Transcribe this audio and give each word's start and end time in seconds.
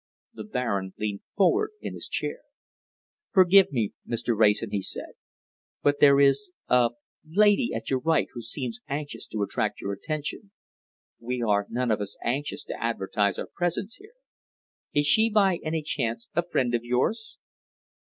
The 0.33 0.45
Baron 0.45 0.95
leaned 0.97 1.19
forward 1.37 1.73
in 1.79 1.93
his 1.93 2.07
chair. 2.07 2.39
"Forgive 3.33 3.71
me, 3.71 3.93
Mr. 4.07 4.35
Wrayson," 4.35 4.71
he 4.71 4.81
said, 4.81 5.11
"but 5.83 5.99
there 5.99 6.19
is 6.19 6.53
a 6.67 6.89
lady 7.23 7.71
at 7.75 7.91
your 7.91 7.99
right 7.99 8.25
who 8.33 8.41
seems 8.41 8.81
anxious 8.87 9.27
to 9.27 9.43
attract 9.43 9.79
your 9.79 9.93
attention. 9.93 10.53
We 11.19 11.43
are 11.43 11.67
none 11.69 11.91
of 11.91 12.01
us 12.01 12.17
anxious 12.23 12.63
to 12.63 12.81
advertise 12.83 13.37
our 13.37 13.45
presence 13.45 13.97
here. 13.97 14.15
Is 14.91 15.05
she, 15.05 15.29
by 15.29 15.59
any 15.63 15.83
chance, 15.83 16.29
a 16.33 16.41
friend 16.41 16.73
of 16.73 16.83
yours?" 16.83 17.37